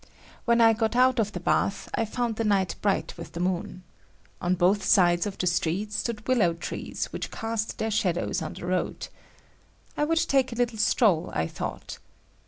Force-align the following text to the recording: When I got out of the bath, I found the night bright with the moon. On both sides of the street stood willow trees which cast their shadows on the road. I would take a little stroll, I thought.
When 0.45 0.61
I 0.61 0.73
got 0.73 0.95
out 0.95 1.19
of 1.19 1.31
the 1.31 1.39
bath, 1.39 1.87
I 1.93 2.05
found 2.05 2.37
the 2.37 2.43
night 2.43 2.73
bright 2.81 3.15
with 3.19 3.33
the 3.33 3.39
moon. 3.39 3.83
On 4.41 4.55
both 4.55 4.83
sides 4.83 5.27
of 5.27 5.37
the 5.37 5.45
street 5.45 5.93
stood 5.93 6.27
willow 6.27 6.55
trees 6.55 7.05
which 7.13 7.29
cast 7.29 7.77
their 7.77 7.91
shadows 7.91 8.41
on 8.41 8.53
the 8.53 8.65
road. 8.65 9.09
I 9.95 10.05
would 10.05 10.17
take 10.17 10.51
a 10.51 10.55
little 10.55 10.79
stroll, 10.79 11.29
I 11.35 11.45
thought. 11.45 11.99